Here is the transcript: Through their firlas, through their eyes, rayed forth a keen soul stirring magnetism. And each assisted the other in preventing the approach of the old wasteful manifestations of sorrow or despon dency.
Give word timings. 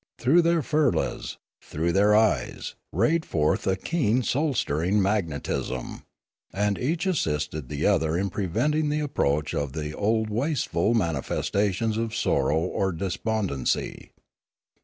Through 0.17 0.41
their 0.41 0.63
firlas, 0.63 1.37
through 1.61 1.91
their 1.91 2.15
eyes, 2.15 2.73
rayed 2.91 3.23
forth 3.23 3.67
a 3.67 3.75
keen 3.75 4.23
soul 4.23 4.55
stirring 4.55 4.99
magnetism. 4.99 6.01
And 6.51 6.79
each 6.79 7.05
assisted 7.05 7.69
the 7.69 7.85
other 7.85 8.17
in 8.17 8.31
preventing 8.31 8.89
the 8.89 9.01
approach 9.01 9.53
of 9.53 9.73
the 9.73 9.93
old 9.93 10.31
wasteful 10.31 10.95
manifestations 10.95 11.97
of 11.99 12.15
sorrow 12.15 12.57
or 12.57 12.91
despon 12.91 13.49
dency. 13.49 14.09